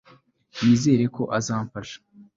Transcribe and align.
nizere 0.63 1.05
ko 1.15 1.23
azamfasha 1.37 1.97